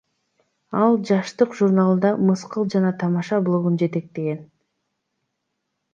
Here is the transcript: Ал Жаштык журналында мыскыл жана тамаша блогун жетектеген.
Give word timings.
Ал 0.85 0.95
Жаштык 1.09 1.53
журналында 1.59 2.13
мыскыл 2.31 2.67
жана 2.77 2.95
тамаша 3.05 3.41
блогун 3.51 3.81
жетектеген. 3.83 4.45